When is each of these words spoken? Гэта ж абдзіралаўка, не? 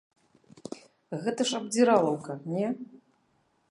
Гэта 1.27 1.41
ж 1.51 1.61
абдзіралаўка, 1.61 2.31
не? 2.57 2.67